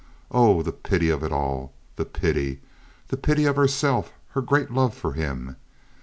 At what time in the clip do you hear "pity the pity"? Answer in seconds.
2.05-3.45